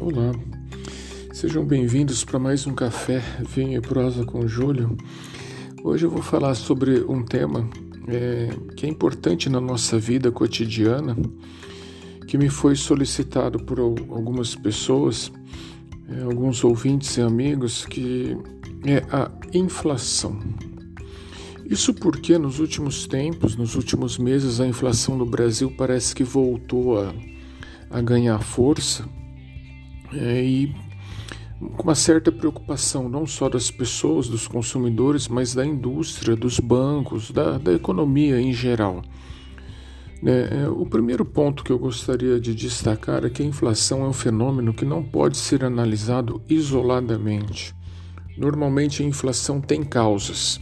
Olá, 0.00 0.32
sejam 1.32 1.64
bem-vindos 1.64 2.24
para 2.24 2.36
mais 2.36 2.66
um 2.66 2.74
Café 2.74 3.22
Vinho 3.54 3.78
e 3.78 3.80
Prosa 3.80 4.24
com 4.24 4.44
Júlio. 4.48 4.96
Hoje 5.84 6.04
eu 6.04 6.10
vou 6.10 6.20
falar 6.20 6.56
sobre 6.56 7.00
um 7.02 7.24
tema 7.24 7.70
é, 8.08 8.48
que 8.76 8.86
é 8.86 8.88
importante 8.88 9.48
na 9.48 9.60
nossa 9.60 10.00
vida 10.00 10.32
cotidiana, 10.32 11.16
que 12.26 12.36
me 12.36 12.48
foi 12.48 12.74
solicitado 12.74 13.62
por 13.62 13.78
algumas 13.78 14.56
pessoas, 14.56 15.30
é, 16.08 16.22
alguns 16.22 16.64
ouvintes 16.64 17.16
e 17.16 17.20
amigos, 17.20 17.86
que 17.86 18.36
é 18.84 19.04
a 19.14 19.30
inflação. 19.54 20.40
Isso 21.64 21.94
porque 21.94 22.36
nos 22.36 22.58
últimos 22.58 23.06
tempos, 23.06 23.54
nos 23.54 23.76
últimos 23.76 24.18
meses, 24.18 24.58
a 24.60 24.66
inflação 24.66 25.16
no 25.16 25.24
Brasil 25.24 25.72
parece 25.78 26.16
que 26.16 26.24
voltou 26.24 26.98
a, 26.98 27.14
a 27.90 28.00
ganhar 28.00 28.40
força 28.40 29.08
é, 30.14 30.42
e 30.42 30.74
com 31.76 31.84
uma 31.84 31.94
certa 31.94 32.32
preocupação 32.32 33.08
não 33.08 33.26
só 33.26 33.48
das 33.48 33.70
pessoas, 33.70 34.28
dos 34.28 34.48
consumidores, 34.48 35.28
mas 35.28 35.54
da 35.54 35.64
indústria, 35.64 36.34
dos 36.34 36.58
bancos, 36.58 37.30
da, 37.30 37.58
da 37.58 37.72
economia 37.72 38.40
em 38.40 38.52
geral. 38.52 39.02
É, 40.24 40.62
é, 40.62 40.68
o 40.68 40.86
primeiro 40.86 41.24
ponto 41.24 41.64
que 41.64 41.72
eu 41.72 41.78
gostaria 41.78 42.38
de 42.38 42.54
destacar 42.54 43.24
é 43.24 43.30
que 43.30 43.42
a 43.42 43.46
inflação 43.46 44.04
é 44.04 44.08
um 44.08 44.12
fenômeno 44.12 44.72
que 44.72 44.84
não 44.84 45.02
pode 45.02 45.36
ser 45.36 45.64
analisado 45.64 46.40
isoladamente. 46.48 47.74
Normalmente 48.36 49.02
a 49.02 49.06
inflação 49.06 49.60
tem 49.60 49.82
causas, 49.82 50.60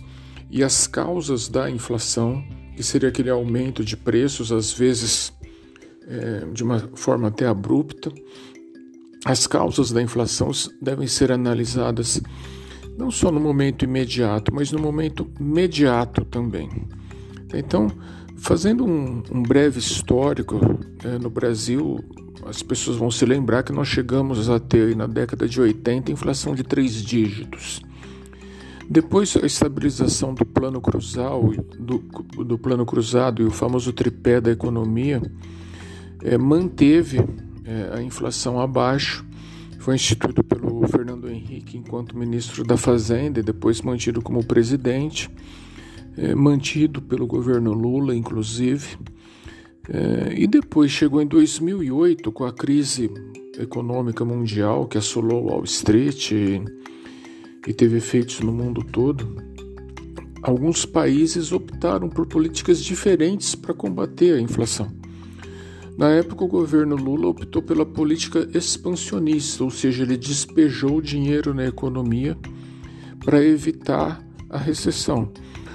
e 0.50 0.64
as 0.64 0.86
causas 0.86 1.48
da 1.48 1.70
inflação, 1.70 2.42
que 2.74 2.82
seria 2.82 3.10
aquele 3.10 3.30
aumento 3.30 3.84
de 3.84 3.96
preços, 3.96 4.50
às 4.50 4.72
vezes 4.72 5.32
é, 6.08 6.46
de 6.52 6.64
uma 6.64 6.90
forma 6.94 7.28
até 7.28 7.46
abrupta, 7.46 8.10
as 9.24 9.46
causas 9.46 9.90
da 9.92 10.02
inflação 10.02 10.50
devem 10.80 11.06
ser 11.06 11.30
analisadas 11.30 12.20
não 12.96 13.10
só 13.10 13.30
no 13.30 13.40
momento 13.40 13.84
imediato, 13.84 14.54
mas 14.54 14.70
no 14.70 14.78
momento 14.78 15.30
imediato 15.38 16.24
também. 16.24 16.68
Então, 17.54 17.88
fazendo 18.36 18.84
um, 18.84 19.22
um 19.32 19.42
breve 19.42 19.78
histórico, 19.78 20.60
é, 21.04 21.18
no 21.18 21.30
Brasil, 21.30 22.04
as 22.44 22.62
pessoas 22.62 22.96
vão 22.96 23.10
se 23.10 23.24
lembrar 23.24 23.62
que 23.62 23.72
nós 23.72 23.88
chegamos 23.88 24.48
a 24.50 24.58
ter 24.58 24.94
na 24.94 25.06
década 25.06 25.48
de 25.48 25.60
80 25.60 26.12
inflação 26.12 26.54
de 26.54 26.62
três 26.62 27.02
dígitos. 27.02 27.80
Depois 28.88 29.36
a 29.36 29.46
estabilização 29.46 30.34
do 30.34 30.44
plano 30.44 30.80
cruzado, 30.80 31.64
do, 31.78 31.98
do 32.44 32.58
plano 32.58 32.84
cruzado 32.84 33.40
e 33.40 33.46
o 33.46 33.50
famoso 33.50 33.92
tripé 33.92 34.40
da 34.40 34.50
economia 34.50 35.22
é, 36.22 36.36
manteve 36.36 37.24
é, 37.70 37.96
a 37.96 38.02
inflação 38.02 38.60
abaixo. 38.60 39.24
Foi 39.78 39.94
instituído 39.94 40.42
pelo 40.42 40.86
Fernando 40.88 41.30
Henrique 41.30 41.78
enquanto 41.78 42.18
ministro 42.18 42.64
da 42.64 42.76
Fazenda 42.76 43.38
e 43.38 43.42
depois 43.42 43.80
mantido 43.80 44.20
como 44.20 44.44
presidente, 44.44 45.30
é, 46.16 46.34
mantido 46.34 47.00
pelo 47.00 47.26
governo 47.26 47.72
Lula, 47.72 48.14
inclusive. 48.14 48.98
É, 49.88 50.34
e 50.36 50.46
depois 50.46 50.90
chegou 50.90 51.22
em 51.22 51.26
2008 51.26 52.30
com 52.32 52.44
a 52.44 52.52
crise 52.52 53.10
econômica 53.58 54.24
mundial 54.24 54.86
que 54.86 54.98
assolou 54.98 55.46
Wall 55.46 55.64
Street 55.64 56.32
e, 56.32 56.62
e 57.66 57.72
teve 57.72 57.98
efeitos 57.98 58.40
no 58.40 58.52
mundo 58.52 58.82
todo. 58.82 59.36
Alguns 60.42 60.84
países 60.84 61.52
optaram 61.52 62.08
por 62.08 62.26
políticas 62.26 62.82
diferentes 62.82 63.54
para 63.54 63.74
combater 63.74 64.34
a 64.34 64.40
inflação. 64.40 64.99
Na 65.96 66.10
época, 66.10 66.44
o 66.44 66.48
governo 66.48 66.96
Lula 66.96 67.28
optou 67.28 67.62
pela 67.62 67.84
política 67.84 68.48
expansionista, 68.54 69.64
ou 69.64 69.70
seja, 69.70 70.02
ele 70.02 70.16
despejou 70.16 71.00
dinheiro 71.00 71.52
na 71.52 71.66
economia 71.66 72.36
para 73.24 73.44
evitar 73.44 74.24
a 74.48 74.58
recessão. 74.58 75.30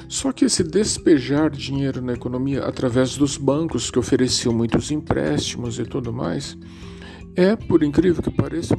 Só 0.07 0.31
que 0.31 0.45
esse 0.45 0.63
despejar 0.63 1.49
dinheiro 1.49 2.01
na 2.01 2.13
economia 2.13 2.63
através 2.65 3.17
dos 3.17 3.37
bancos 3.37 3.89
que 3.89 3.99
ofereciam 3.99 4.53
muitos 4.53 4.91
empréstimos 4.91 5.79
e 5.79 5.83
tudo 5.83 6.13
mais 6.13 6.57
é, 7.35 7.55
por 7.55 7.83
incrível 7.83 8.23
que 8.23 8.31
pareça, 8.31 8.77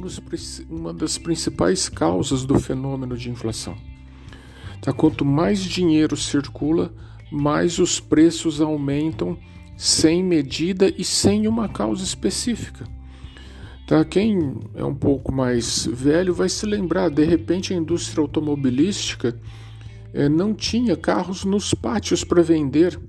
uma 0.69 0.91
das 0.91 1.17
principais 1.17 1.87
causas 1.87 2.43
do 2.43 2.59
fenômeno 2.59 3.15
de 3.15 3.29
inflação. 3.29 3.77
Tá, 4.81 4.91
quanto 4.91 5.23
mais 5.23 5.59
dinheiro 5.59 6.17
circula, 6.17 6.91
mais 7.31 7.77
os 7.77 7.99
preços 7.99 8.59
aumentam 8.59 9.37
sem 9.77 10.23
medida 10.23 10.91
e 10.97 11.03
sem 11.03 11.47
uma 11.47 11.69
causa 11.69 12.03
específica. 12.03 12.85
Tá? 13.85 14.03
Quem 14.03 14.57
é 14.73 14.83
um 14.83 14.95
pouco 14.95 15.31
mais 15.31 15.85
velho 15.85 16.33
vai 16.33 16.49
se 16.49 16.65
lembrar, 16.65 17.09
de 17.09 17.23
repente 17.23 17.73
a 17.73 17.77
indústria 17.77 18.21
automobilística 18.21 19.39
é, 20.13 20.27
não 20.27 20.53
tinha 20.53 20.97
carros 20.97 21.45
nos 21.45 21.73
pátios 21.73 22.23
para 22.23 22.41
vender. 22.41 22.99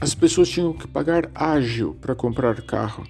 As 0.00 0.14
pessoas 0.14 0.48
tinham 0.48 0.72
que 0.72 0.88
pagar 0.88 1.30
ágil 1.34 1.94
para 2.00 2.14
comprar 2.14 2.62
carro. 2.62 3.06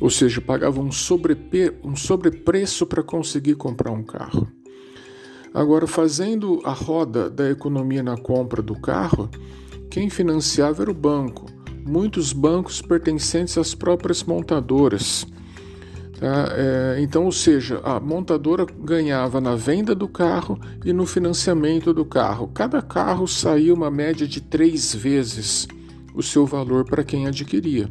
Ou 0.00 0.10
seja, 0.10 0.40
pagavam 0.40 0.86
um, 0.86 0.92
sobrepe 0.92 1.72
um 1.84 1.94
sobrepreço 1.94 2.84
para 2.86 3.02
conseguir 3.02 3.54
comprar 3.54 3.92
um 3.92 4.02
carro. 4.02 4.48
Agora, 5.54 5.86
fazendo 5.86 6.60
a 6.64 6.72
roda 6.72 7.30
da 7.30 7.50
economia 7.50 8.02
na 8.02 8.16
compra 8.16 8.62
do 8.62 8.74
carro, 8.80 9.28
quem 9.90 10.08
financiava 10.08 10.82
era 10.82 10.90
o 10.90 10.94
banco 10.94 11.59
muitos 11.86 12.32
bancos 12.32 12.80
pertencentes 12.80 13.56
às 13.58 13.74
próprias 13.74 14.22
montadoras. 14.22 15.26
Tá? 16.18 16.48
É, 16.52 16.98
então, 17.00 17.24
ou 17.24 17.32
seja, 17.32 17.80
a 17.82 17.98
montadora 17.98 18.66
ganhava 18.66 19.40
na 19.40 19.54
venda 19.56 19.94
do 19.94 20.06
carro 20.06 20.58
e 20.84 20.92
no 20.92 21.06
financiamento 21.06 21.94
do 21.94 22.04
carro. 22.04 22.48
Cada 22.48 22.82
carro 22.82 23.26
saía 23.26 23.72
uma 23.72 23.90
média 23.90 24.26
de 24.28 24.40
três 24.40 24.94
vezes 24.94 25.66
o 26.14 26.22
seu 26.22 26.44
valor 26.44 26.84
para 26.84 27.02
quem 27.02 27.26
adquiria. 27.26 27.88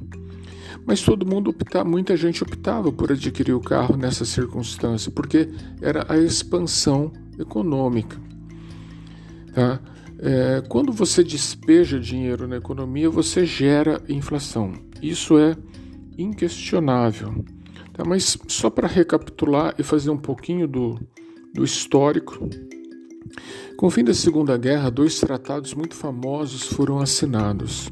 Mas 0.86 1.02
todo 1.02 1.26
mundo 1.26 1.50
optava, 1.50 1.88
muita 1.88 2.16
gente 2.16 2.44
optava 2.44 2.92
por 2.92 3.12
adquirir 3.12 3.54
o 3.54 3.60
carro 3.60 3.96
nessa 3.98 4.26
circunstância, 4.26 5.12
porque 5.12 5.50
era 5.82 6.06
a 6.12 6.18
expansão 6.18 7.12
econômica. 7.38 8.18
Tá? 9.54 9.80
É, 10.22 10.62
quando 10.68 10.92
você 10.92 11.24
despeja 11.24 11.98
dinheiro 11.98 12.46
na 12.46 12.58
economia, 12.58 13.10
você 13.10 13.46
gera 13.46 14.04
inflação. 14.10 14.74
Isso 15.02 15.38
é 15.38 15.56
inquestionável. 16.18 17.46
Tá? 17.94 18.04
Mas 18.06 18.38
só 18.48 18.70
para 18.70 18.88
recapitular 18.88 19.74
e 19.80 19.84
fazer 19.84 20.10
um 20.10 20.18
pouquinho 20.18 20.68
do, 20.68 21.00
do 21.54 21.64
histórico. 21.64 22.50
Com 23.78 23.88
o 23.88 23.90
fim 23.90 24.04
da 24.04 24.14
Segunda 24.14 24.58
Guerra, 24.58 24.92
dois 24.92 25.22
tratados 25.22 25.74
muito 25.74 25.96
famosos 25.96 26.64
foram 26.64 27.00
assinados. 27.00 27.90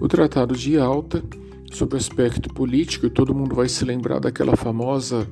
O 0.00 0.08
Tratado 0.08 0.56
de 0.56 0.74
Yalta, 0.74 1.22
sobre 1.70 1.94
o 1.94 1.98
aspecto 1.98 2.52
político, 2.52 3.06
e 3.06 3.10
todo 3.10 3.34
mundo 3.34 3.54
vai 3.54 3.68
se 3.68 3.84
lembrar 3.84 4.18
daquela 4.18 4.56
famosa 4.56 5.28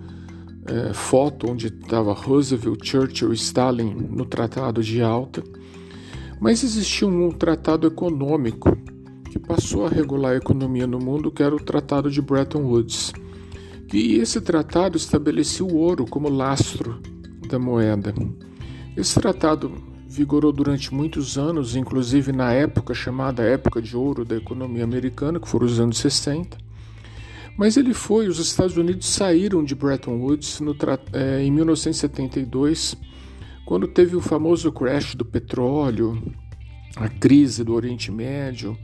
é, 0.69 0.93
foto 0.93 1.51
onde 1.51 1.67
estava 1.67 2.13
Roosevelt, 2.13 2.87
Churchill 2.87 3.33
e 3.33 3.35
Stalin 3.37 3.95
no 4.11 4.25
Tratado 4.25 4.81
de 4.81 4.99
Yalta 4.99 5.43
mas 6.41 6.63
existia 6.63 7.09
um 7.09 7.31
tratado 7.31 7.87
econômico 7.87 8.77
que 9.31 9.39
passou 9.39 9.87
a 9.87 9.89
regular 9.89 10.33
a 10.33 10.37
economia 10.37 10.87
no 10.87 10.99
mundo, 10.99 11.31
que 11.31 11.43
era 11.43 11.55
o 11.55 11.61
Tratado 11.61 12.11
de 12.11 12.23
Bretton 12.23 12.63
Woods. 12.63 13.13
E 13.93 14.17
esse 14.17 14.41
tratado 14.41 14.97
estabelecia 14.97 15.65
o 15.65 15.77
ouro 15.77 16.07
como 16.07 16.29
lastro 16.29 17.01
da 17.49 17.59
moeda. 17.59 18.15
Esse 18.97 19.21
tratado 19.21 19.71
vigorou 20.09 20.53
durante 20.53 20.93
muitos 20.93 21.37
anos, 21.37 21.77
inclusive 21.77 22.33
na 22.33 22.53
época 22.53 22.95
chamada 22.95 23.43
época 23.43 23.83
de 23.83 23.97
ouro 23.97 24.25
da 24.25 24.37
economia 24.37 24.85
americana, 24.85 25.39
que 25.39 25.49
foram 25.49 25.67
os 25.67 25.79
anos 25.79 25.99
60. 25.99 26.57
Mas 27.57 27.77
ele 27.77 27.95
foi, 27.95 28.29
os 28.29 28.39
Estados 28.39 28.77
Unidos 28.77 29.07
saíram 29.07 29.65
de 29.65 29.75
Bretton 29.75 30.19
Woods 30.19 30.61
no, 30.61 30.77
é, 31.13 31.43
em 31.43 31.51
1972 31.51 32.97
quando 33.67 33.89
teve 33.89 34.15
o 34.15 34.21
famoso 34.21 34.71
crash 34.71 35.17
do 35.17 35.25
petróleo, 35.25 36.23
a 36.95 37.09
crise 37.09 37.65
do 37.65 37.75
Oriente 37.75 38.13
Médio, 38.13 38.79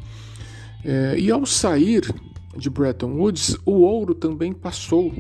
é, 0.84 1.17
e 1.17 1.31
ao 1.31 1.46
sair 1.46 2.12
de 2.56 2.69
Bretton 2.69 3.12
Woods, 3.12 3.56
o 3.64 3.82
ouro 3.82 4.12
também 4.12 4.52
passou 4.52 5.14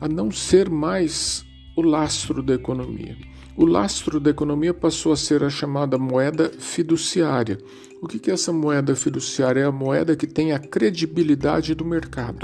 a 0.00 0.08
não 0.08 0.32
ser 0.32 0.68
mais 0.68 1.46
o 1.76 1.82
lastro 1.82 2.42
da 2.42 2.54
economia. 2.54 3.16
O 3.56 3.64
lastro 3.64 4.18
da 4.18 4.30
economia 4.30 4.74
passou 4.74 5.12
a 5.12 5.16
ser 5.16 5.44
a 5.44 5.48
chamada 5.48 5.96
moeda 5.96 6.50
fiduciária. 6.58 7.58
O 8.02 8.08
que 8.08 8.28
é 8.28 8.34
essa 8.34 8.52
moeda 8.52 8.96
fiduciária? 8.96 9.60
É 9.60 9.64
a 9.64 9.72
moeda 9.72 10.16
que 10.16 10.26
tem 10.26 10.52
a 10.52 10.58
credibilidade 10.58 11.74
do 11.76 11.84
mercado, 11.84 12.40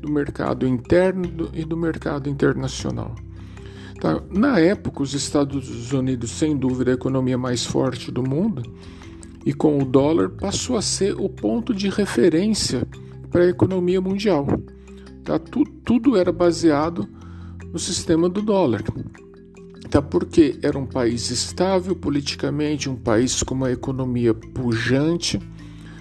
do 0.00 0.10
mercado 0.10 0.66
interno 0.66 1.48
e 1.54 1.64
do 1.64 1.76
mercado 1.76 2.28
internacional. 2.28 3.14
Tá? 4.00 4.22
Na 4.30 4.58
época, 4.60 5.02
os 5.02 5.14
Estados 5.14 5.92
Unidos, 5.92 6.30
sem 6.30 6.56
dúvida, 6.56 6.92
a 6.92 6.94
economia 6.94 7.36
mais 7.36 7.64
forte 7.64 8.10
do 8.10 8.22
mundo, 8.22 8.62
e 9.44 9.52
com 9.52 9.78
o 9.78 9.84
dólar 9.84 10.30
passou 10.30 10.76
a 10.76 10.82
ser 10.82 11.14
o 11.18 11.28
ponto 11.28 11.74
de 11.74 11.88
referência 11.88 12.86
para 13.30 13.44
a 13.44 13.48
economia 13.48 14.00
mundial. 14.00 14.46
Tá? 15.24 15.38
Tudo, 15.38 15.70
tudo 15.84 16.16
era 16.16 16.32
baseado 16.32 17.08
no 17.72 17.78
sistema 17.78 18.28
do 18.28 18.42
dólar. 18.42 18.82
Tá, 19.90 20.02
porque 20.02 20.58
era 20.62 20.78
um 20.78 20.84
país 20.84 21.30
estável 21.30 21.96
politicamente, 21.96 22.90
um 22.90 22.96
país 22.96 23.42
com 23.42 23.54
uma 23.54 23.72
economia 23.72 24.34
pujante, 24.34 25.40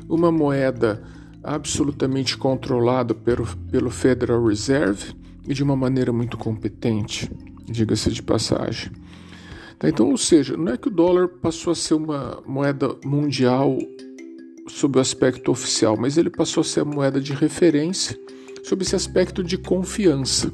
uma 0.09 0.29
moeda 0.29 1.01
absolutamente 1.41 2.37
controlada 2.37 3.13
pelo, 3.13 3.47
pelo 3.71 3.89
Federal 3.89 4.45
Reserve 4.45 5.15
e 5.47 5.53
de 5.53 5.63
uma 5.63 5.75
maneira 5.75 6.11
muito 6.11 6.37
competente, 6.37 7.31
diga-se 7.67 8.11
de 8.11 8.23
passagem. 8.23 8.91
Tá, 9.77 9.87
então, 9.87 10.09
ou 10.09 10.17
seja, 10.17 10.57
não 10.57 10.73
é 10.73 10.77
que 10.77 10.87
o 10.87 10.91
dólar 10.91 11.27
passou 11.27 11.71
a 11.71 11.75
ser 11.75 11.93
uma 11.93 12.41
moeda 12.47 12.95
mundial 13.05 13.77
sob 14.67 14.97
o 14.97 15.01
aspecto 15.01 15.51
oficial, 15.51 15.95
mas 15.97 16.17
ele 16.17 16.29
passou 16.29 16.61
a 16.61 16.63
ser 16.63 16.81
a 16.81 16.85
moeda 16.85 17.21
de 17.21 17.33
referência 17.33 18.17
sob 18.63 18.83
esse 18.83 18.95
aspecto 18.95 19.43
de 19.43 19.57
confiança. 19.57 20.51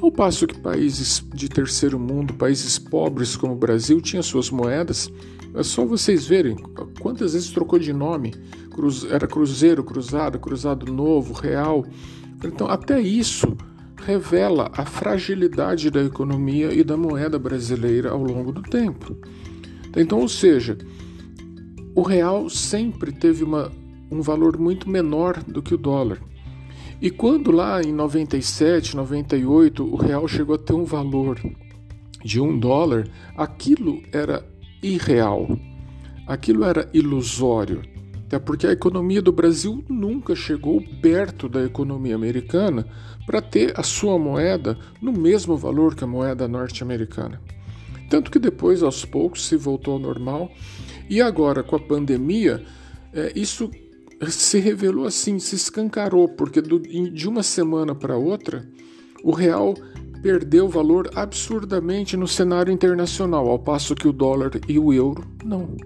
Ao 0.00 0.10
passo 0.10 0.46
que 0.46 0.58
países 0.58 1.24
de 1.32 1.48
terceiro 1.48 1.98
mundo, 1.98 2.34
países 2.34 2.78
pobres 2.78 3.36
como 3.36 3.54
o 3.54 3.56
Brasil, 3.56 4.00
tinham 4.00 4.22
suas 4.22 4.50
moedas, 4.50 5.10
é 5.54 5.62
só 5.62 5.84
vocês 5.84 6.26
verem 6.26 6.56
quantas 7.00 7.34
vezes 7.34 7.50
trocou 7.50 7.78
de 7.78 7.92
nome. 7.92 8.34
Era 9.10 9.26
Cruzeiro, 9.26 9.84
Cruzado, 9.84 10.38
Cruzado 10.38 10.90
Novo, 10.92 11.34
Real. 11.34 11.84
Então, 12.42 12.68
até 12.68 13.00
isso 13.00 13.56
revela 14.04 14.70
a 14.76 14.84
fragilidade 14.84 15.90
da 15.90 16.02
economia 16.02 16.72
e 16.72 16.82
da 16.82 16.96
moeda 16.96 17.38
brasileira 17.38 18.10
ao 18.10 18.22
longo 18.22 18.52
do 18.52 18.62
tempo. 18.62 19.16
Então, 19.96 20.20
ou 20.20 20.28
seja, 20.28 20.76
o 21.94 22.02
real 22.02 22.48
sempre 22.48 23.12
teve 23.12 23.44
uma, 23.44 23.70
um 24.10 24.20
valor 24.20 24.58
muito 24.58 24.88
menor 24.88 25.42
do 25.42 25.62
que 25.62 25.74
o 25.74 25.78
dólar. 25.78 26.18
E 27.00 27.10
quando 27.10 27.50
lá 27.50 27.82
em 27.82 27.92
97, 27.92 28.96
98, 28.96 29.84
o 29.84 29.96
real 29.96 30.26
chegou 30.28 30.54
a 30.54 30.58
ter 30.58 30.72
um 30.72 30.84
valor 30.84 31.38
de 32.24 32.40
um 32.40 32.58
dólar, 32.58 33.08
aquilo 33.36 34.00
era 34.12 34.44
irreal, 34.82 35.48
aquilo 36.26 36.64
era 36.64 36.88
ilusório. 36.94 37.82
Até 38.32 38.38
porque 38.38 38.66
a 38.66 38.72
economia 38.72 39.20
do 39.20 39.30
Brasil 39.30 39.84
nunca 39.86 40.34
chegou 40.34 40.82
perto 41.02 41.50
da 41.50 41.62
economia 41.64 42.14
americana 42.14 42.86
para 43.26 43.42
ter 43.42 43.78
a 43.78 43.82
sua 43.82 44.18
moeda 44.18 44.78
no 45.02 45.12
mesmo 45.12 45.54
valor 45.54 45.94
que 45.94 46.02
a 46.02 46.06
moeda 46.06 46.48
norte-americana. 46.48 47.38
Tanto 48.08 48.30
que 48.30 48.38
depois, 48.38 48.82
aos 48.82 49.04
poucos, 49.04 49.44
se 49.44 49.54
voltou 49.54 49.92
ao 49.92 50.00
normal. 50.00 50.50
E 51.10 51.20
agora, 51.20 51.62
com 51.62 51.76
a 51.76 51.78
pandemia, 51.78 52.64
é, 53.12 53.34
isso 53.36 53.70
se 54.30 54.58
revelou 54.58 55.04
assim, 55.04 55.38
se 55.38 55.54
escancarou, 55.54 56.26
porque 56.26 56.62
do, 56.62 56.78
de 56.78 57.28
uma 57.28 57.42
semana 57.42 57.94
para 57.94 58.16
outra, 58.16 58.66
o 59.22 59.32
real 59.32 59.74
perdeu 60.22 60.70
valor 60.70 61.10
absurdamente 61.14 62.16
no 62.16 62.26
cenário 62.26 62.72
internacional, 62.72 63.46
ao 63.50 63.58
passo 63.58 63.94
que 63.94 64.08
o 64.08 64.12
dólar 64.12 64.52
e 64.66 64.78
o 64.78 64.90
euro 64.90 65.22
não. 65.44 65.76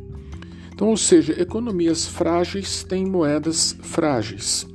Então, 0.77 0.89
ou 0.89 0.97
seja, 0.99 1.33
economias 1.41 2.05
frágeis 2.05 2.85
têm 2.85 3.07
moedas 3.07 3.75
frágeis. 3.81 4.67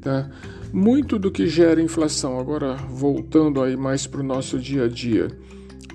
Tá? 0.00 0.30
Muito 0.72 1.18
do 1.18 1.32
que 1.32 1.48
gera 1.48 1.82
inflação, 1.82 2.38
agora 2.38 2.76
voltando 2.76 3.60
aí 3.60 3.76
mais 3.76 4.06
para 4.06 4.20
o 4.20 4.24
nosso 4.24 4.56
dia 4.56 4.84
a 4.84 4.88
dia, 4.88 5.26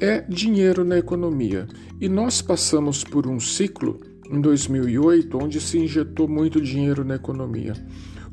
é 0.01 0.19
dinheiro 0.19 0.83
na 0.83 0.97
economia. 0.97 1.65
E 2.01 2.09
nós 2.09 2.41
passamos 2.41 3.05
por 3.05 3.25
um 3.25 3.39
ciclo 3.39 4.01
em 4.29 4.41
2008, 4.41 5.39
onde 5.41 5.61
se 5.61 5.77
injetou 5.77 6.27
muito 6.27 6.59
dinheiro 6.59 7.05
na 7.05 7.15
economia. 7.15 7.71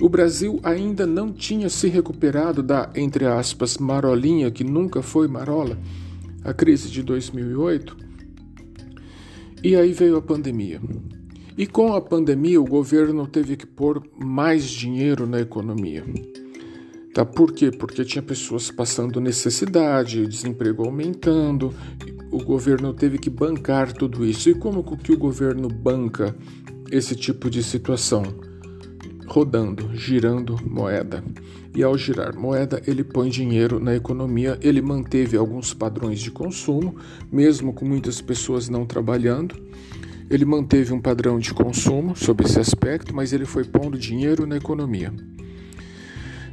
O 0.02 0.08
Brasil 0.08 0.58
ainda 0.64 1.06
não 1.06 1.32
tinha 1.32 1.69
se 1.69 1.87
recuperado 1.87 2.61
da, 2.61 2.90
entre 2.96 3.25
aspas, 3.25 3.78
marolinha, 3.78 4.50
que 4.50 4.64
nunca 4.64 5.00
foi 5.00 5.28
marola, 5.28 5.78
a 6.43 6.52
crise 6.52 6.90
de 6.90 7.05
2008. 7.05 8.03
E 9.64 9.75
aí 9.75 9.94
veio 9.94 10.16
a 10.16 10.20
pandemia. 10.20 10.78
E 11.56 11.66
com 11.66 11.94
a 11.94 12.00
pandemia, 12.00 12.61
o 12.61 12.66
governo 12.66 13.26
teve 13.26 13.56
que 13.56 13.66
pôr 13.66 14.06
mais 14.14 14.69
dinheiro 14.69 15.26
na 15.26 15.40
economia. 15.40 16.05
Tá? 17.14 17.25
Por 17.25 17.50
quê? 17.50 17.70
Porque 17.70 18.05
tinha 18.05 18.20
pessoas 18.20 18.70
passando 18.70 19.22
necessidade, 19.22 20.26
desemprego 20.26 20.84
aumentando, 20.84 21.72
o 22.31 22.44
governo 22.44 22.93
teve 22.93 23.16
que 23.16 23.31
bancar 23.31 23.90
tudo 23.90 24.22
isso. 24.26 24.50
E 24.50 24.55
como 24.55 24.84
que 24.99 25.12
o 25.12 25.19
governo 25.19 25.66
banca 25.66 26.37
esse 26.90 27.16
tipo 27.16 27.49
de 27.49 27.62
situação? 27.62 28.22
Rodando, 29.26 29.91
girando 29.94 30.59
moeda. 30.69 31.25
E 31.75 31.82
ao 31.82 31.97
girar 31.99 32.37
moeda, 32.37 32.82
ele 32.87 33.03
põe 33.03 33.29
dinheiro 33.29 33.81
na 33.81 33.94
economia, 33.94 34.59
ele 34.62 34.81
manteve 34.81 35.37
alguns 35.37 35.75
padrões 35.75 36.21
de 36.21 36.31
consumo, 36.31 36.97
mesmo 37.32 37.73
com 37.73 37.85
muitas 37.85 38.21
pessoas 38.21 38.69
não 38.69 38.87
trabalhando. 38.87 39.56
Ele 40.31 40.44
manteve 40.44 40.93
um 40.93 41.00
padrão 41.00 41.38
de 41.38 41.53
consumo 41.53 42.17
sob 42.17 42.44
esse 42.44 42.59
aspecto, 42.59 43.15
mas 43.15 43.32
ele 43.32 43.44
foi 43.44 43.65
pondo 43.65 43.99
dinheiro 43.99 44.47
na 44.47 44.56
economia. 44.56 45.12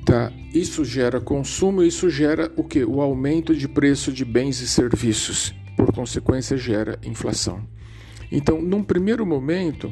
Tá? 0.06 0.32
Isso 0.54 0.84
gera 0.84 1.22
consumo, 1.22 1.84
isso 1.84 2.10
gera 2.10 2.52
o 2.56 2.64
que? 2.64 2.84
O 2.84 3.02
aumento 3.02 3.56
de 3.56 3.68
preço 3.68 4.12
de 4.12 4.26
bens 4.26 4.60
e 4.60 4.68
serviços 4.68 5.54
por 5.82 5.92
consequência, 5.92 6.56
gera 6.58 7.00
inflação. 7.04 7.64
Então, 8.32 8.62
num 8.62 8.84
primeiro 8.84 9.26
momento, 9.26 9.92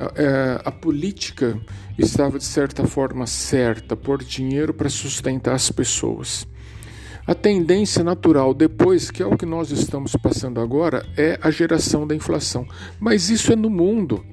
a, 0.00 0.12
é, 0.16 0.60
a 0.64 0.72
política 0.72 1.60
estava 1.98 2.38
de 2.38 2.44
certa 2.44 2.86
forma 2.86 3.26
certa, 3.26 3.94
pôr 3.94 4.24
dinheiro 4.24 4.72
para 4.72 4.88
sustentar 4.88 5.54
as 5.54 5.70
pessoas. 5.70 6.48
A 7.26 7.34
tendência 7.34 8.02
natural 8.02 8.54
depois, 8.54 9.10
que 9.10 9.22
é 9.22 9.26
o 9.26 9.36
que 9.36 9.44
nós 9.44 9.70
estamos 9.70 10.16
passando 10.16 10.58
agora, 10.58 11.06
é 11.16 11.38
a 11.42 11.50
geração 11.50 12.06
da 12.06 12.14
inflação. 12.14 12.66
Mas 12.98 13.28
isso 13.28 13.52
é 13.52 13.56
no 13.56 13.68
mundo. 13.68 14.24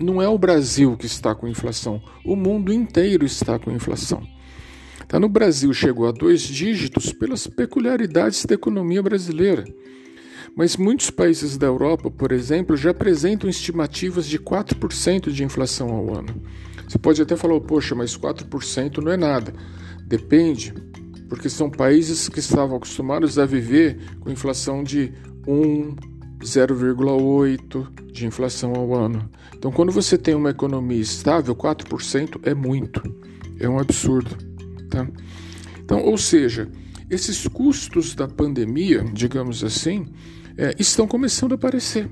Não 0.00 0.20
é 0.20 0.28
o 0.28 0.36
Brasil 0.36 0.96
que 0.96 1.06
está 1.06 1.34
com 1.34 1.48
inflação, 1.48 2.02
o 2.24 2.36
mundo 2.36 2.72
inteiro 2.72 3.24
está 3.24 3.58
com 3.58 3.70
inflação. 3.70 4.22
Tá, 5.08 5.18
no 5.18 5.28
Brasil 5.28 5.72
chegou 5.72 6.06
a 6.06 6.12
dois 6.12 6.42
dígitos 6.42 7.12
pelas 7.12 7.46
peculiaridades 7.46 8.44
da 8.44 8.54
economia 8.54 9.02
brasileira. 9.02 9.64
Mas 10.56 10.76
muitos 10.76 11.10
países 11.10 11.56
da 11.56 11.66
Europa, 11.66 12.10
por 12.10 12.32
exemplo, 12.32 12.76
já 12.76 12.90
apresentam 12.90 13.48
estimativas 13.48 14.26
de 14.26 14.38
4% 14.38 15.30
de 15.30 15.44
inflação 15.44 15.90
ao 15.90 16.16
ano. 16.16 16.42
Você 16.88 16.98
pode 16.98 17.20
até 17.20 17.36
falar, 17.36 17.60
poxa, 17.60 17.94
mas 17.94 18.16
4% 18.16 18.98
não 18.98 19.12
é 19.12 19.16
nada. 19.16 19.52
Depende, 20.06 20.72
porque 21.28 21.48
são 21.48 21.70
países 21.70 22.28
que 22.28 22.40
estavam 22.40 22.76
acostumados 22.76 23.38
a 23.38 23.44
viver 23.44 23.98
com 24.20 24.30
inflação 24.30 24.82
de 24.82 25.12
1, 25.46 25.94
0,8 26.40 28.12
de 28.12 28.26
inflação 28.26 28.72
ao 28.74 28.94
ano. 28.94 29.30
Então, 29.54 29.70
quando 29.70 29.92
você 29.92 30.16
tem 30.16 30.34
uma 30.34 30.50
economia 30.50 31.00
estável, 31.00 31.54
4% 31.54 32.40
é 32.42 32.54
muito, 32.54 33.02
é 33.60 33.68
um 33.68 33.78
absurdo. 33.78 34.36
Tá? 34.88 35.06
Então, 35.80 36.02
ou 36.02 36.16
seja, 36.16 36.70
esses 37.10 37.46
custos 37.48 38.14
da 38.14 38.28
pandemia, 38.28 39.04
digamos 39.12 39.64
assim, 39.64 40.06
é, 40.58 40.74
estão 40.78 41.06
começando 41.06 41.52
a 41.52 41.54
aparecer. 41.54 42.10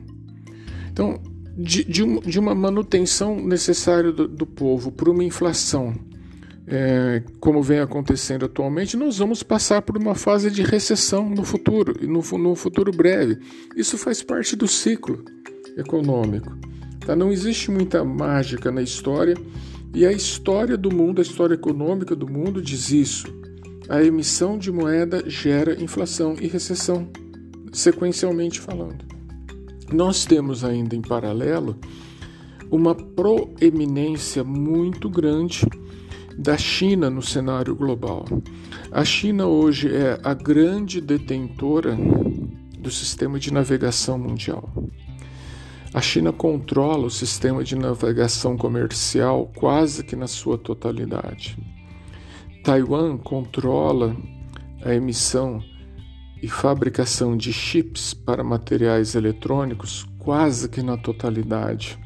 Então, 0.91 1.21
de, 1.59 1.85
de, 1.85 2.03
um, 2.05 2.21
de 2.21 2.39
uma 2.39 2.55
manutenção 2.55 3.37
necessária 3.45 4.13
do, 4.13 4.29
do 4.29 4.47
povo 4.47 4.93
para 4.93 5.11
uma 5.11 5.25
inflação, 5.25 5.95
é, 6.69 7.23
como 7.41 7.63
vem 7.63 7.81
acontecendo 7.81 8.45
atualmente, 8.45 8.97
nós 8.97 9.19
vamos 9.19 9.43
passar 9.43 9.83
por 9.83 9.97
uma 9.99 10.15
fase 10.15 10.51
de 10.51 10.63
recessão 10.63 11.29
no 11.29 11.45
futuro, 11.45 11.95
no, 12.07 12.39
no 12.39 12.55
futuro 12.55 12.93
breve. 12.93 13.39
Isso 13.77 13.99
faz 13.99 14.23
parte 14.23 14.55
do 14.55 14.69
ciclo 14.69 15.25
econômico. 15.77 16.57
Tá? 17.05 17.17
Não 17.17 17.33
existe 17.33 17.71
muita 17.71 18.05
mágica 18.05 18.71
na 18.71 18.83
história 18.83 19.37
e 19.95 20.05
a 20.05 20.13
história 20.13 20.77
do 20.77 20.95
mundo, 20.95 21.21
a 21.21 21.23
história 21.23 21.55
econômica 21.55 22.15
do 22.15 22.29
mundo 22.29 22.61
diz 22.61 22.91
isso. 22.91 23.27
A 23.89 24.03
emissão 24.03 24.59
de 24.59 24.73
moeda 24.73 25.23
gera 25.27 25.81
inflação 25.81 26.35
e 26.41 26.49
recessão 26.49 27.09
sequencialmente 27.77 28.59
falando. 28.59 29.05
Nós 29.93 30.25
temos 30.25 30.65
ainda 30.65 30.97
em 30.97 31.03
paralelo 31.03 31.77
uma 32.71 32.95
proeminência 32.95 34.43
muito 34.43 35.11
grande 35.11 35.67
da 36.39 36.57
China 36.57 37.11
no 37.11 37.21
cenário 37.21 37.77
global. 37.77 38.25
A 38.91 39.05
China 39.05 39.47
hoje 39.47 39.95
é 39.95 40.19
a 40.25 40.33
grande 40.33 41.03
detentora 41.03 41.97
do 42.79 42.91
sistema 42.91 43.39
de 43.39 43.53
navegação 43.53 44.19
mundial. 44.19 44.69
A 45.93 46.01
China 46.01 46.33
controla 46.33 47.07
o 47.07 47.11
sistema 47.11 47.63
de 47.63 47.77
navegação 47.77 48.57
comercial 48.57 49.53
quase 49.55 50.03
que 50.03 50.17
na 50.17 50.27
sua 50.27 50.57
totalidade. 50.57 51.59
Taiwan 52.65 53.19
controla 53.19 54.17
a 54.83 54.95
emissão 54.95 55.63
e 56.43 56.49
fabricação 56.49 57.37
de 57.37 57.53
chips 57.53 58.13
para 58.13 58.45
materiais 58.45 59.15
eletrônicos 59.15 60.07
quase 60.19 60.69
que 60.69 60.83
na 60.83 60.97
totalidade. 60.97 61.99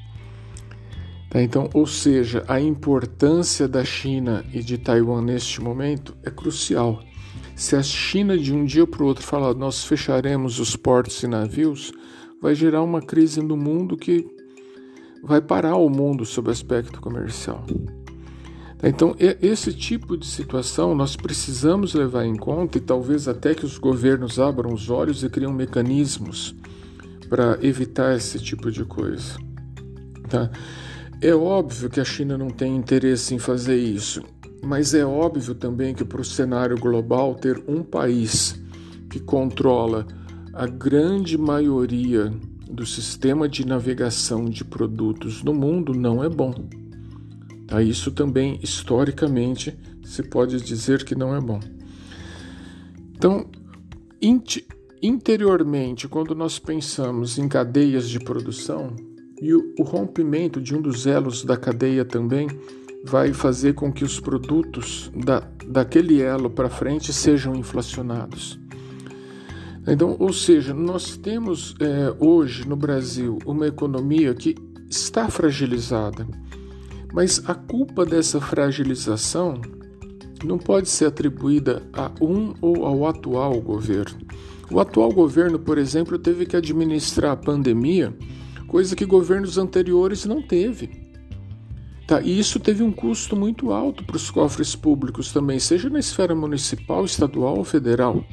Tá, 1.30 1.40
então, 1.40 1.70
ou 1.72 1.86
seja, 1.86 2.44
a 2.48 2.60
importância 2.60 3.68
da 3.68 3.84
China 3.84 4.44
e 4.52 4.60
de 4.62 4.76
Taiwan 4.76 5.22
neste 5.22 5.60
momento 5.60 6.16
é 6.24 6.30
crucial. 6.30 7.00
Se 7.54 7.76
a 7.76 7.82
China 7.82 8.36
de 8.36 8.52
um 8.52 8.64
dia 8.64 8.86
para 8.86 9.02
o 9.02 9.06
outro 9.06 9.24
falar 9.24 9.54
nós 9.54 9.84
fecharemos 9.84 10.58
os 10.58 10.74
portos 10.74 11.22
e 11.22 11.28
navios, 11.28 11.92
vai 12.42 12.54
gerar 12.54 12.82
uma 12.82 13.00
crise 13.00 13.40
no 13.40 13.56
mundo 13.56 13.96
que 13.96 14.26
vai 15.22 15.40
parar 15.40 15.76
o 15.76 15.88
mundo 15.88 16.24
sob 16.24 16.50
aspecto 16.50 17.00
comercial. 17.00 17.64
Então, 18.82 19.14
esse 19.18 19.72
tipo 19.74 20.16
de 20.16 20.26
situação 20.26 20.94
nós 20.94 21.14
precisamos 21.14 21.92
levar 21.92 22.24
em 22.24 22.34
conta 22.34 22.78
e 22.78 22.80
talvez 22.80 23.28
até 23.28 23.54
que 23.54 23.66
os 23.66 23.76
governos 23.76 24.38
abram 24.38 24.72
os 24.72 24.88
olhos 24.88 25.22
e 25.22 25.28
criem 25.28 25.52
mecanismos 25.52 26.54
para 27.28 27.58
evitar 27.62 28.16
esse 28.16 28.38
tipo 28.38 28.70
de 28.70 28.84
coisa. 28.84 29.36
Tá? 30.28 30.50
É 31.20 31.34
óbvio 31.34 31.90
que 31.90 32.00
a 32.00 32.04
China 32.04 32.38
não 32.38 32.48
tem 32.48 32.74
interesse 32.74 33.34
em 33.34 33.38
fazer 33.38 33.76
isso, 33.76 34.22
mas 34.62 34.94
é 34.94 35.04
óbvio 35.04 35.54
também 35.54 35.94
que 35.94 36.04
para 36.04 36.20
o 36.20 36.24
cenário 36.24 36.78
global 36.78 37.34
ter 37.34 37.62
um 37.68 37.82
país 37.82 38.58
que 39.10 39.20
controla 39.20 40.06
a 40.54 40.66
grande 40.66 41.36
maioria 41.36 42.32
do 42.70 42.86
sistema 42.86 43.48
de 43.48 43.66
navegação 43.66 44.46
de 44.46 44.64
produtos 44.64 45.42
no 45.42 45.52
mundo 45.52 45.92
não 45.92 46.24
é 46.24 46.28
bom. 46.28 46.54
Tá? 47.70 47.80
Isso 47.80 48.10
também, 48.10 48.58
historicamente, 48.62 49.78
se 50.04 50.24
pode 50.24 50.60
dizer 50.60 51.04
que 51.04 51.14
não 51.14 51.34
é 51.34 51.40
bom. 51.40 51.60
Então, 53.16 53.46
interiormente, 55.00 56.08
quando 56.08 56.34
nós 56.34 56.58
pensamos 56.58 57.38
em 57.38 57.48
cadeias 57.48 58.08
de 58.08 58.18
produção, 58.18 58.96
e 59.40 59.54
o, 59.54 59.82
rompimento 59.82 60.60
de 60.60 60.74
um 60.74 60.82
dos 60.82 61.06
elos 61.06 61.44
da 61.44 61.56
cadeia 61.56 62.04
também 62.04 62.48
vai 63.04 63.32
fazer 63.32 63.72
com 63.72 63.90
que 63.90 64.04
os 64.04 64.20
produtos 64.20 65.10
da, 65.16 65.40
daquele 65.66 66.20
elo 66.20 66.50
para 66.50 66.68
frente 66.68 67.10
sejam 67.12 67.54
inflacionados. 67.54 68.58
Então, 69.86 70.16
ou 70.18 70.30
seja, 70.30 70.74
nós 70.74 71.16
temos 71.16 71.74
é, 71.80 72.14
hoje 72.18 72.68
no 72.68 72.76
Brasil 72.76 73.38
uma 73.46 73.66
economia 73.66 74.34
que 74.34 74.54
está 74.90 75.30
fragilizada, 75.30 76.26
mas 77.12 77.42
a 77.46 77.54
culpa 77.54 78.04
dessa 78.04 78.40
fragilização 78.40 79.60
não 80.44 80.58
pode 80.58 80.88
ser 80.88 81.06
atribuída 81.06 81.82
a 81.92 82.10
um 82.20 82.54
ou 82.60 82.84
ao 82.86 83.06
atual 83.06 83.60
governo. 83.60 84.18
O 84.70 84.78
atual 84.78 85.12
governo, 85.12 85.58
por 85.58 85.78
exemplo, 85.78 86.18
teve 86.18 86.46
que 86.46 86.56
administrar 86.56 87.32
a 87.32 87.36
pandemia, 87.36 88.16
coisa 88.68 88.94
que 88.94 89.04
governos 89.04 89.58
anteriores 89.58 90.24
não 90.24 90.40
teve. 90.40 91.10
Tá? 92.06 92.20
E 92.20 92.38
isso 92.38 92.58
teve 92.60 92.82
um 92.82 92.92
custo 92.92 93.36
muito 93.36 93.72
alto 93.72 94.04
para 94.04 94.16
os 94.16 94.30
cofres 94.30 94.74
públicos 94.76 95.32
também, 95.32 95.58
seja 95.58 95.90
na 95.90 95.98
esfera 95.98 96.34
municipal, 96.34 97.04
estadual 97.04 97.58
ou 97.58 97.64
federal. 97.64 98.24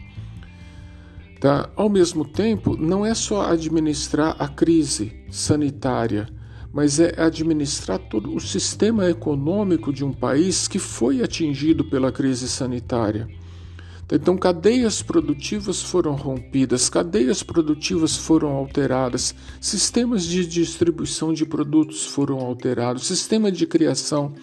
Tá? 1.40 1.70
Ao 1.76 1.90
mesmo 1.90 2.26
tempo, 2.26 2.76
não 2.78 3.06
é 3.06 3.14
só 3.14 3.52
administrar 3.52 4.36
a 4.40 4.48
crise 4.48 5.24
sanitária, 5.30 6.28
mas 6.78 7.00
é 7.00 7.12
administrar 7.18 7.98
todo 7.98 8.36
o 8.36 8.40
sistema 8.40 9.10
econômico 9.10 9.92
de 9.92 10.06
um 10.06 10.14
país 10.14 10.68
que 10.68 10.78
foi 10.78 11.24
atingido 11.24 11.84
pela 11.84 12.12
crise 12.12 12.48
sanitária. 12.48 13.28
Então, 14.12 14.38
cadeias 14.38 15.02
produtivas 15.02 15.82
foram 15.82 16.14
rompidas, 16.14 16.88
cadeias 16.88 17.42
produtivas 17.42 18.16
foram 18.16 18.50
alteradas, 18.50 19.34
sistemas 19.60 20.24
de 20.24 20.46
distribuição 20.46 21.34
de 21.34 21.48
produtos 21.48 22.06
foram 22.06 22.38
alterados, 22.42 23.08
sistema 23.08 23.52
de 23.52 23.66
criação 23.66 24.36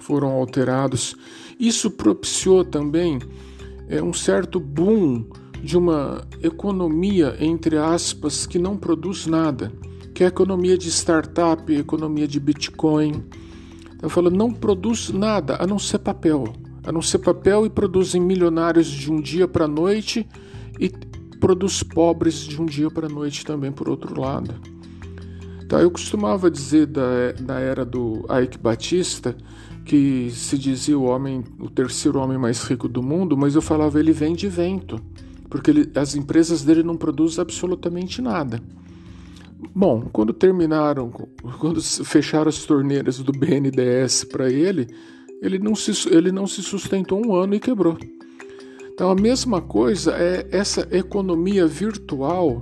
foram 0.00 0.30
alterados. 0.30 1.14
Isso 1.60 1.90
propiciou 1.90 2.64
também 2.64 3.18
é, 3.86 4.02
um 4.02 4.14
certo 4.14 4.58
boom 4.58 5.26
de 5.62 5.76
uma 5.76 6.26
economia, 6.42 7.36
entre 7.38 7.76
aspas, 7.76 8.46
que 8.46 8.58
não 8.58 8.78
produz 8.78 9.26
nada, 9.26 9.70
que 10.22 10.24
é 10.24 10.28
economia 10.28 10.78
de 10.78 10.88
startup, 10.88 11.74
economia 11.74 12.28
de 12.28 12.38
Bitcoin. 12.38 13.24
Eu 14.00 14.08
falo, 14.08 14.30
não 14.30 14.52
produz 14.52 15.10
nada 15.10 15.56
a 15.60 15.66
não 15.66 15.80
ser 15.80 15.98
papel. 15.98 16.44
A 16.84 16.92
não 16.92 17.02
ser 17.02 17.18
papel 17.18 17.66
e 17.66 17.70
produzem 17.70 18.20
milionários 18.20 18.86
de 18.86 19.10
um 19.10 19.20
dia 19.20 19.48
para 19.48 19.64
a 19.64 19.68
noite 19.68 20.24
e 20.78 20.88
produz 21.40 21.82
pobres 21.82 22.46
de 22.46 22.60
um 22.62 22.66
dia 22.66 22.88
para 22.88 23.06
a 23.06 23.10
noite 23.10 23.44
também, 23.44 23.72
por 23.72 23.88
outro 23.88 24.20
lado. 24.20 24.54
Tá, 25.68 25.82
eu 25.82 25.90
costumava 25.90 26.48
dizer 26.48 26.86
da, 26.86 27.32
da 27.40 27.58
era 27.58 27.84
do 27.84 28.24
Ike 28.44 28.58
Batista 28.58 29.36
que 29.84 30.30
se 30.30 30.56
dizia 30.56 30.96
o 30.96 31.02
homem, 31.02 31.42
o 31.58 31.68
terceiro 31.68 32.20
homem 32.20 32.38
mais 32.38 32.62
rico 32.62 32.86
do 32.86 33.02
mundo, 33.02 33.36
mas 33.36 33.56
eu 33.56 33.62
falava 33.62 33.98
ele 33.98 34.12
vem 34.12 34.36
de 34.36 34.46
vento 34.46 35.02
porque 35.50 35.70
ele, 35.70 35.90
as 35.96 36.14
empresas 36.14 36.62
dele 36.62 36.82
não 36.82 36.96
produzem 36.96 37.42
absolutamente 37.42 38.22
nada. 38.22 38.62
Bom, 39.74 40.08
quando 40.12 40.32
terminaram, 40.32 41.10
quando 41.58 41.80
fecharam 41.80 42.48
as 42.48 42.64
torneiras 42.64 43.18
do 43.18 43.32
BNDES 43.32 44.24
para 44.24 44.50
ele, 44.50 44.88
ele 45.40 45.58
não, 45.58 45.74
se, 45.74 46.08
ele 46.08 46.32
não 46.32 46.46
se 46.46 46.62
sustentou 46.62 47.24
um 47.24 47.34
ano 47.34 47.54
e 47.54 47.60
quebrou. 47.60 47.96
Então 48.92 49.10
a 49.10 49.14
mesma 49.14 49.60
coisa 49.60 50.12
é 50.12 50.46
essa 50.50 50.86
economia 50.90 51.66
virtual 51.66 52.60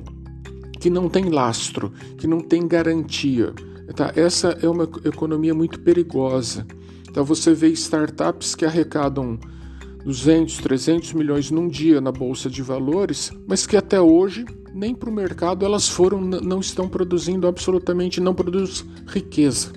que 0.78 0.88
não 0.88 1.08
tem 1.08 1.28
lastro, 1.28 1.92
que 2.16 2.26
não 2.26 2.40
tem 2.40 2.66
garantia. 2.66 3.52
Tá? 3.94 4.12
Essa 4.14 4.56
é 4.62 4.68
uma 4.68 4.84
economia 5.04 5.54
muito 5.54 5.80
perigosa. 5.80 6.66
Então 7.08 7.24
você 7.24 7.52
vê 7.52 7.68
startups 7.68 8.54
que 8.54 8.64
arrecadam 8.64 9.38
200, 10.04 10.58
300 10.58 11.12
milhões 11.12 11.50
num 11.50 11.68
dia 11.68 12.00
na 12.00 12.12
bolsa 12.12 12.48
de 12.48 12.62
valores, 12.62 13.30
mas 13.46 13.66
que 13.66 13.76
até 13.76 14.00
hoje 14.00 14.46
nem 14.74 14.94
para 14.94 15.10
o 15.10 15.12
mercado 15.12 15.64
elas 15.64 15.88
foram, 15.88 16.20
não 16.20 16.60
estão 16.60 16.88
produzindo 16.88 17.46
absolutamente, 17.46 18.20
não 18.20 18.34
produz 18.34 18.84
riqueza. 19.06 19.72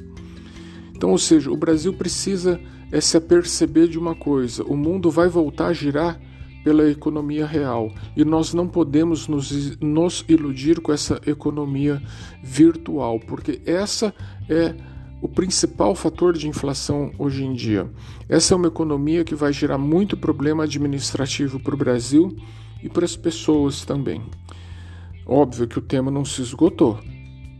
Então, 0.95 1.12
ou 1.12 1.17
seja, 1.17 1.51
o 1.51 1.57
Brasil 1.57 1.93
precisa 1.93 2.59
é 2.91 3.01
se 3.01 3.17
aperceber 3.17 3.88
de 3.88 3.97
uma 3.97 4.15
coisa: 4.15 4.63
o 4.63 4.77
mundo 4.77 5.09
vai 5.09 5.27
voltar 5.27 5.67
a 5.67 5.73
girar 5.73 6.19
pela 6.63 6.89
economia 6.89 7.45
real 7.45 7.91
e 8.15 8.23
nós 8.23 8.53
não 8.53 8.67
podemos 8.67 9.27
nos, 9.27 9.77
nos 9.79 10.23
iludir 10.29 10.79
com 10.79 10.93
essa 10.93 11.19
economia 11.27 12.01
virtual, 12.41 13.19
porque 13.19 13.62
essa 13.65 14.13
é 14.47 14.73
o 15.21 15.27
principal 15.27 15.95
fator 15.95 16.38
de 16.38 16.47
inflação 16.47 17.12
hoje 17.17 17.43
em 17.43 17.53
dia. 17.53 17.89
Essa 18.29 18.53
é 18.53 18.57
uma 18.57 18.67
economia 18.67 19.23
que 19.23 19.35
vai 19.35 19.51
gerar 19.51 19.77
muito 19.77 20.15
problema 20.15 20.63
administrativo 20.63 21.59
para 21.59 21.73
o 21.73 21.77
Brasil 21.77 22.35
e 22.81 22.89
para 22.89 23.05
as 23.05 23.15
pessoas 23.15 23.83
também. 23.83 24.21
Óbvio 25.25 25.67
que 25.67 25.79
o 25.79 25.81
tema 25.81 26.11
não 26.11 26.25
se 26.25 26.41
esgotou, 26.41 26.99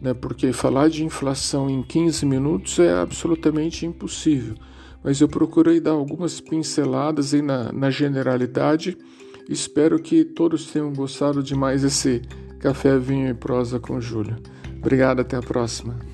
né? 0.02 0.14
porque 0.14 0.52
falar 0.52 0.90
de 0.90 1.04
inflação 1.04 1.70
em 1.70 1.82
15 1.82 2.26
minutos 2.26 2.80
é 2.80 2.92
absolutamente 2.92 3.86
impossível. 3.86 4.56
Mas 5.04 5.20
eu 5.20 5.28
procurei 5.28 5.80
dar 5.80 5.92
algumas 5.92 6.40
pinceladas 6.40 7.34
aí 7.34 7.42
na, 7.42 7.72
na 7.72 7.90
generalidade. 7.90 8.98
Espero 9.50 10.00
que 10.00 10.24
todos 10.24 10.68
tenham 10.68 10.94
gostado 10.94 11.44
de 11.44 11.56
mais 11.56 11.84
esse 11.84 12.22
café, 12.60 12.98
vinho 12.98 13.30
e 13.30 13.34
prosa 13.34 13.80
com 13.80 14.00
Júlio. 14.00 14.38
Obrigado, 14.78 15.20
até 15.20 15.36
a 15.36 15.42
próxima. 15.42 16.13